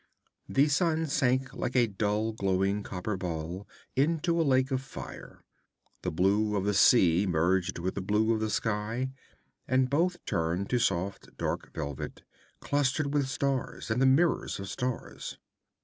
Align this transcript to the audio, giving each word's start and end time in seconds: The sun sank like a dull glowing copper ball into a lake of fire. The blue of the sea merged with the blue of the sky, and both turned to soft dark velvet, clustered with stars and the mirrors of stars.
The 0.49 0.67
sun 0.67 1.05
sank 1.05 1.53
like 1.53 1.75
a 1.75 1.85
dull 1.85 2.31
glowing 2.31 2.81
copper 2.81 3.17
ball 3.17 3.67
into 3.95 4.41
a 4.41 4.41
lake 4.41 4.71
of 4.71 4.81
fire. 4.81 5.43
The 6.01 6.09
blue 6.09 6.55
of 6.55 6.65
the 6.65 6.73
sea 6.73 7.27
merged 7.27 7.77
with 7.77 7.93
the 7.93 8.01
blue 8.01 8.33
of 8.33 8.39
the 8.39 8.49
sky, 8.49 9.11
and 9.67 9.91
both 9.91 10.25
turned 10.25 10.71
to 10.71 10.79
soft 10.79 11.37
dark 11.37 11.71
velvet, 11.75 12.23
clustered 12.61 13.13
with 13.13 13.27
stars 13.29 13.91
and 13.91 14.01
the 14.01 14.07
mirrors 14.07 14.59
of 14.59 14.69
stars. 14.69 15.37